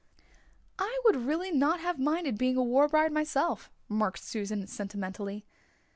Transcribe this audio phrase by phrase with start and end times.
[0.79, 5.45] "I would really not have minded being a war bride myself," remarked Susan sentimentally.